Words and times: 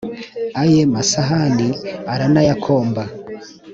Aye 0.61 0.81
masahani 0.93 1.67
aranayakomba! 2.13 3.03